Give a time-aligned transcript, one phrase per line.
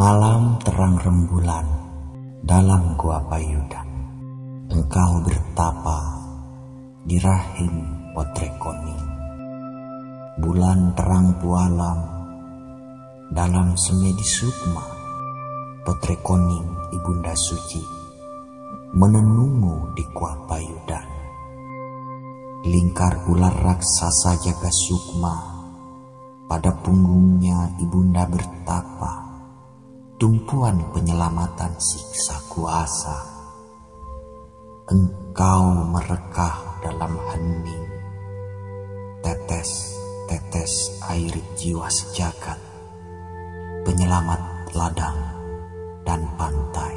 [0.00, 1.68] Malam terang rembulan
[2.40, 3.84] dalam gua payudan.
[4.72, 5.98] Engkau bertapa
[7.04, 7.84] di rahim
[8.16, 8.96] potrekoni.
[10.40, 12.00] Bulan terang pualam
[13.28, 14.88] dalam semedi sukma.
[15.84, 17.84] Potrekoning ibunda suci
[18.96, 21.08] menenungu di gua payudan.
[22.64, 25.36] Lingkar ular raksasa jaga sukma
[26.48, 29.19] pada punggungnya ibunda bertapa
[30.20, 33.24] tumpuan penyelamatan siksa kuasa.
[34.92, 37.88] Engkau merekah dalam hening,
[39.24, 42.60] tetes-tetes air jiwa sejagat,
[43.88, 44.44] penyelamat
[44.76, 45.16] ladang
[46.04, 46.89] dan pantai.